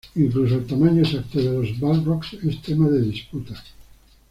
Incluso 0.15 0.55
el 0.55 0.65
tamaño 0.65 1.03
exacto 1.03 1.37
de 1.37 1.51
los 1.51 1.79
Balrogs 1.79 2.33
es 2.43 2.59
tema 2.63 2.89
de 2.89 3.03
disputa. 3.03 3.53